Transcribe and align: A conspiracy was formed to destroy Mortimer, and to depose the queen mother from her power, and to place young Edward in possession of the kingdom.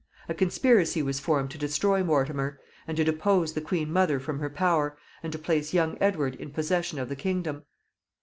A 0.27 0.33
conspiracy 0.33 1.03
was 1.03 1.19
formed 1.19 1.51
to 1.51 1.59
destroy 1.59 2.03
Mortimer, 2.03 2.59
and 2.87 2.97
to 2.97 3.03
depose 3.03 3.53
the 3.53 3.61
queen 3.61 3.93
mother 3.93 4.19
from 4.19 4.39
her 4.39 4.49
power, 4.49 4.97
and 5.21 5.31
to 5.31 5.37
place 5.37 5.75
young 5.75 5.95
Edward 6.01 6.33
in 6.37 6.49
possession 6.49 6.97
of 6.97 7.07
the 7.07 7.15
kingdom. 7.15 7.65